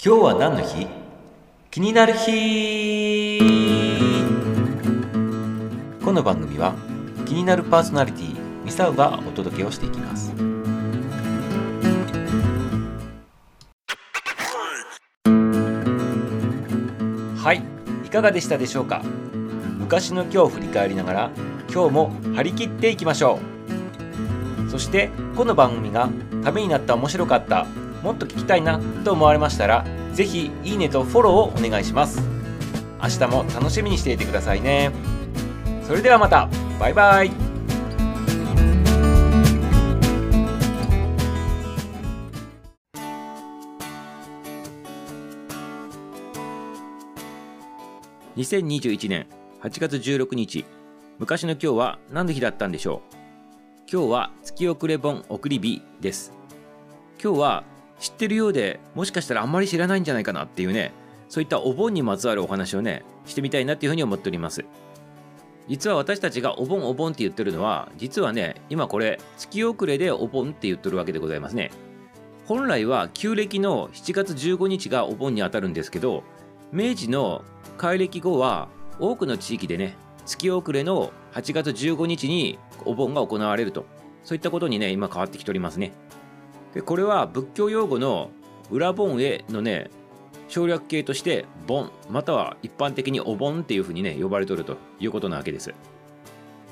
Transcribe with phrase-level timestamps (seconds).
[0.00, 0.86] 今日は何の日？
[1.72, 3.40] 気になる日。
[6.04, 6.76] この番組は
[7.26, 10.32] 気になるパーソナリティミサウがお届けをしていきます。
[17.42, 17.64] はい
[18.06, 19.02] いかがでしたでしょうか？
[19.80, 21.30] 昔の今日を振り返りながら
[21.74, 23.40] 今日も張り切っていきましょ
[24.64, 24.70] う。
[24.70, 26.08] そしてこの番組が
[26.44, 27.66] ためになった面白かった
[28.02, 32.20] もっと聞きたいなと思われましたら是非いいねとフォローをお願いします。
[33.00, 34.90] 明日も楽しみにしていてくださいね。
[35.86, 36.48] それではまた。
[36.80, 37.30] バイバイ。
[48.36, 49.26] 2021年
[49.62, 50.64] 8月16日
[51.18, 53.14] 昔の今日は何の日だったんでしょう？
[53.90, 56.32] 今日は月遅れ盆送り日です。
[57.20, 57.64] 今日は
[57.98, 60.92] 知ってるようでもしかしたらあんまり知らないんじゃないかなっていうね
[61.28, 64.64] そういったお盆にまつわるお話をねしてみたいなっていうふうに思っております。
[65.68, 71.70] 実は私たちがお盆お盆って言ってるのは実はね今これ月遅れでお盆って言ってるわけでございますね。
[72.46, 76.24] 本来は旧暦の7月15日がお盆にあたるんですけど
[76.72, 77.44] 明治の
[77.76, 79.94] 改暦後は多くの地域でね
[80.24, 83.84] 月遅れの8月15日にお盆が行われると。
[84.24, 85.92] そういったことにね今変わってきておりますね。
[86.74, 88.30] でこれは仏教用語の
[88.70, 89.90] 裏盆へのね
[90.48, 95.74] 省略形として盆または一般的にお盆っていうふうにね呼ばれとるということなわけです。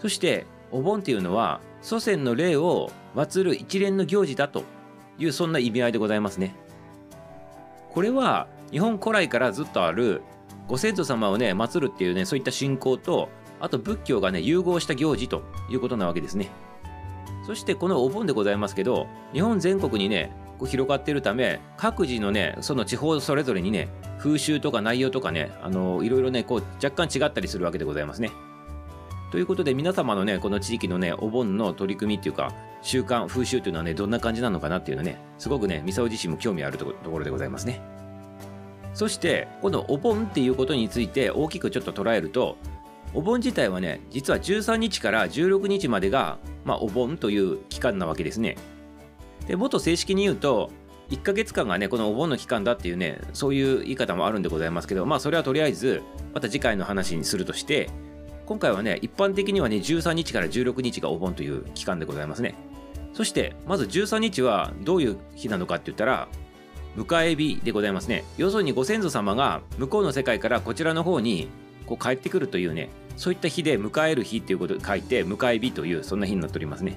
[0.00, 4.64] そしてお盆っていうのは祖先の霊を祀る一連の行事だと
[5.18, 6.54] いうそんな意味合いでございますね。
[7.90, 10.22] これは日本古来からずっとある
[10.66, 13.28] ご先祖様をね祀るっていうねそういった信仰と
[13.60, 16.48] あと仏教がね融合した行事ということなわけですね。
[17.46, 28.30] そしてこのお盆でございますけど日本全国にねこう広がっているため各自のねその地方それぞれにね風習とか内容とかねあのいろいろねこう若干違ったりするわけでございますね。
[29.32, 32.52] ということで皆様のねこの地域のねお盆の取り組みっていうか
[32.82, 37.80] 習慣風習というのはねどんな感じなのかなっていうのねすごくねミサオ自身も興味あるところでございますね。
[38.94, 42.58] そしてこのお盆っていうことについて大きくちょっと捉えると
[43.14, 48.56] お盆自体はね実は13日から16日までが、まあ、お盆という期間なわけですね。
[49.46, 50.70] でもっと正式に言うと
[51.10, 56.02] 1ヶ月間がねこのお盆の期間だっていうねそういう言い方もあるんでございますけどまあそれはとりあえず
[56.32, 57.90] また次回の話にするとして
[58.46, 62.54] 今回はね一般的にはね13日から16日がお盆という期間でございますね。
[63.12, 66.28] そしてまず13日はどういう日なのかって言ったら
[66.96, 68.24] 迎え日でございますね。
[68.38, 71.48] 要するにご先祖様が向こうの世界からこちらの方に
[71.86, 76.96] こう帰ってくるというねそういった日で迎える日っていうことを書いて迎え日というそんな日になっておりますね。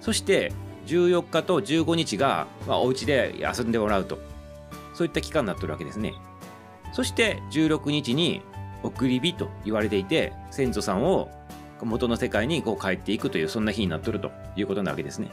[0.00, 0.52] そして
[0.86, 4.18] 14日と15日が、まあ、お家で遊んでもらうと。
[4.94, 6.14] そういった期間になってるわけですね。
[6.92, 8.42] そして16日に
[8.82, 11.28] 送り火と言われていて先祖さんを
[11.82, 15.30] 元の世界にこう帰っていくというそんな日になっとるということなわけですね。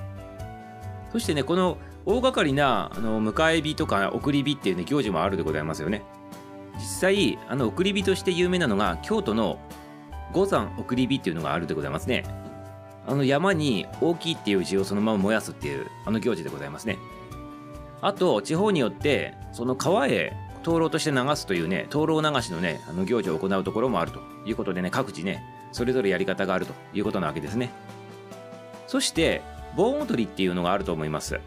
[1.11, 6.03] そしてねこの大掛かりなあの迎え火とか送り火っていうね行事もあるでございますよね。
[6.77, 9.59] 実際あの送り火として有名なのが京都の
[10.33, 12.23] 五山送り火っていうのがあるでございますね。
[13.07, 16.97] あの山に大きいっていう字をそのまま燃やすっていうあの行事でございますね。
[18.01, 20.33] あと地方によってその川へ
[20.63, 27.71] 灯籠として流すというね灯籠流しのねあの行事を行うところもあるということでね各地ねそれぞれやり方があるということなわけですね。
[28.87, 29.41] そして
[29.75, 31.39] 盆踊りっていうのがあると思います。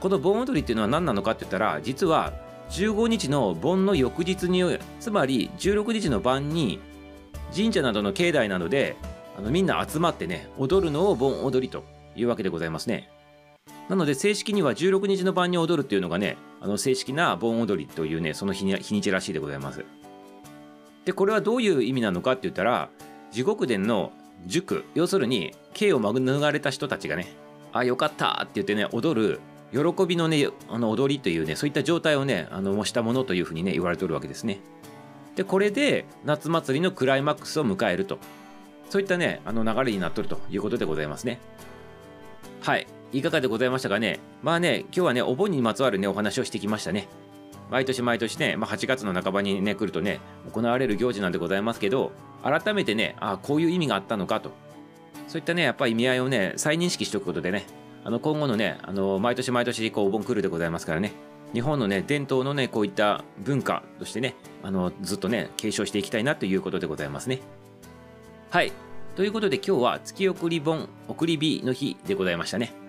[0.00, 2.32] この盆踊りっていうのは何なのかって言ったら実は
[2.70, 4.62] 15日の盆の翌日に
[5.00, 6.78] つまり16日の晩に
[7.54, 8.96] 神社などの境内などで
[9.38, 11.84] あのみんな集まってね踊るのを盆踊りと
[12.16, 13.10] いうわけでございますね。
[13.88, 19.84] なので正式には16日の晩に踊るっていうのがねあの正式な盆踊りというねその日に日にちらしいでございます。
[21.04, 22.88] でこれはどういう意味なのかって言ったら
[23.30, 24.12] 地獄殿の
[24.46, 27.26] 塾要するに刑を免れた人たちがね
[27.72, 29.40] あよかったって言ってね踊る
[29.72, 34.60] 喜びのねあの踊りというねそういった状態をねあの模したものというふうにね言われておるわけですね。
[35.36, 38.18] でこれで夏祭りのクライマックスを迎えると。
[38.90, 41.40] そういったねあの流れになっとるということでございますね。
[42.60, 42.86] はい。
[43.12, 44.20] いかがでございましたかね。
[44.42, 47.08] まあね今日はねお盆にまつわるねお話をしてきましたね。
[47.70, 50.20] 毎年毎年ね、まあ、8月の半ばにね来るとね
[50.52, 54.52] 行われる行事なんでございますけど改めてねあこういう意味があったのかと。
[55.26, 57.66] そういったねやっぱり意味合いをね再認識しておくことでね
[58.04, 61.12] あの今後のねあの毎年毎年こうお盆来るでございますからね。
[61.54, 67.38] 日本のね伝統のねこういった文化としてねあのずっとね継承していきたいなということでございますね。
[68.50, 68.72] はい。
[69.16, 72.83] ということで今日は月送り本送り火の日でございましたね。